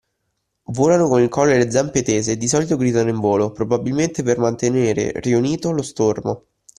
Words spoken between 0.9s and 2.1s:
con il collo e le zampe